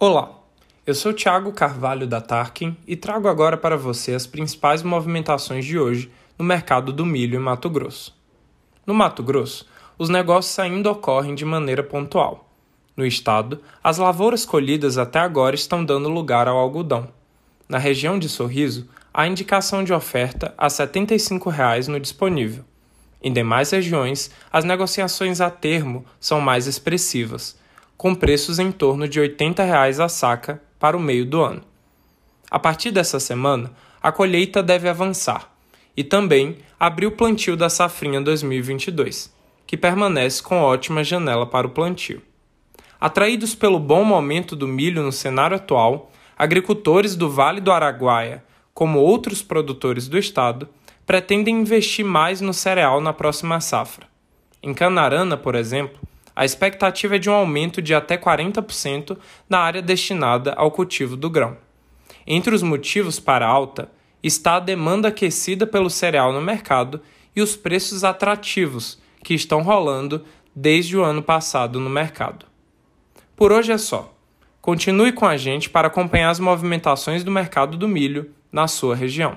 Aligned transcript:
Olá, 0.00 0.30
eu 0.86 0.94
sou 0.94 1.12
Thiago 1.12 1.50
Carvalho 1.52 2.06
da 2.06 2.20
Tarkin 2.20 2.76
e 2.86 2.94
trago 2.94 3.26
agora 3.26 3.56
para 3.56 3.76
você 3.76 4.14
as 4.14 4.28
principais 4.28 4.80
movimentações 4.80 5.64
de 5.64 5.76
hoje 5.76 6.08
no 6.38 6.44
mercado 6.44 6.92
do 6.92 7.04
milho 7.04 7.34
em 7.34 7.42
Mato 7.42 7.68
Grosso. 7.68 8.16
No 8.86 8.94
Mato 8.94 9.24
Grosso, 9.24 9.66
os 9.98 10.08
negócios 10.08 10.56
ainda 10.60 10.88
ocorrem 10.88 11.34
de 11.34 11.44
maneira 11.44 11.82
pontual. 11.82 12.48
No 12.96 13.04
estado, 13.04 13.60
as 13.82 13.98
lavouras 13.98 14.46
colhidas 14.46 14.98
até 14.98 15.18
agora 15.18 15.56
estão 15.56 15.84
dando 15.84 16.08
lugar 16.08 16.46
ao 16.46 16.58
algodão. 16.58 17.08
Na 17.68 17.78
região 17.78 18.20
de 18.20 18.28
Sorriso, 18.28 18.88
há 19.12 19.26
indicação 19.26 19.82
de 19.82 19.92
oferta 19.92 20.54
a 20.56 20.70
75 20.70 21.50
reais 21.50 21.88
no 21.88 21.98
disponível. 21.98 22.64
Em 23.20 23.32
demais 23.32 23.72
regiões, 23.72 24.30
as 24.52 24.64
negociações 24.64 25.40
a 25.40 25.50
termo 25.50 26.06
são 26.20 26.40
mais 26.40 26.68
expressivas 26.68 27.58
com 27.98 28.14
preços 28.14 28.60
em 28.60 28.70
torno 28.70 29.08
de 29.08 29.18
80 29.18 29.64
reais 29.64 29.98
a 29.98 30.08
saca 30.08 30.62
para 30.78 30.96
o 30.96 31.00
meio 31.00 31.26
do 31.26 31.42
ano. 31.42 31.62
A 32.48 32.56
partir 32.56 32.92
dessa 32.92 33.18
semana, 33.18 33.72
a 34.00 34.12
colheita 34.12 34.62
deve 34.62 34.88
avançar 34.88 35.52
e 35.96 36.04
também 36.04 36.58
abrir 36.78 37.06
o 37.06 37.10
plantio 37.10 37.56
da 37.56 37.68
safrinha 37.68 38.20
2022, 38.20 39.34
que 39.66 39.76
permanece 39.76 40.40
com 40.40 40.62
ótima 40.62 41.02
janela 41.02 41.44
para 41.44 41.66
o 41.66 41.70
plantio. 41.70 42.22
Atraídos 43.00 43.56
pelo 43.56 43.80
bom 43.80 44.04
momento 44.04 44.54
do 44.54 44.68
milho 44.68 45.02
no 45.02 45.10
cenário 45.10 45.56
atual, 45.56 46.12
agricultores 46.38 47.16
do 47.16 47.28
Vale 47.28 47.60
do 47.60 47.72
Araguaia, 47.72 48.44
como 48.72 49.00
outros 49.00 49.42
produtores 49.42 50.06
do 50.06 50.16
estado, 50.16 50.68
pretendem 51.04 51.62
investir 51.62 52.04
mais 52.04 52.40
no 52.40 52.54
cereal 52.54 53.00
na 53.00 53.12
próxima 53.12 53.60
safra. 53.60 54.06
Em 54.62 54.72
Canarana, 54.72 55.36
por 55.36 55.56
exemplo, 55.56 55.98
a 56.38 56.44
expectativa 56.44 57.16
é 57.16 57.18
de 57.18 57.28
um 57.28 57.32
aumento 57.32 57.82
de 57.82 57.92
até 57.92 58.16
40% 58.16 59.18
na 59.48 59.58
área 59.58 59.82
destinada 59.82 60.52
ao 60.52 60.70
cultivo 60.70 61.16
do 61.16 61.28
grão. 61.28 61.56
Entre 62.24 62.54
os 62.54 62.62
motivos 62.62 63.18
para 63.18 63.44
a 63.44 63.48
alta 63.48 63.90
está 64.22 64.54
a 64.54 64.60
demanda 64.60 65.08
aquecida 65.08 65.66
pelo 65.66 65.90
cereal 65.90 66.32
no 66.32 66.40
mercado 66.40 67.00
e 67.34 67.42
os 67.42 67.56
preços 67.56 68.04
atrativos 68.04 69.02
que 69.24 69.34
estão 69.34 69.62
rolando 69.62 70.24
desde 70.54 70.96
o 70.96 71.02
ano 71.02 71.24
passado 71.24 71.80
no 71.80 71.90
mercado. 71.90 72.46
Por 73.34 73.50
hoje 73.50 73.72
é 73.72 73.78
só. 73.78 74.14
Continue 74.60 75.10
com 75.10 75.26
a 75.26 75.36
gente 75.36 75.68
para 75.68 75.88
acompanhar 75.88 76.30
as 76.30 76.38
movimentações 76.38 77.24
do 77.24 77.32
mercado 77.32 77.76
do 77.76 77.88
milho 77.88 78.30
na 78.52 78.68
sua 78.68 78.94
região. 78.94 79.36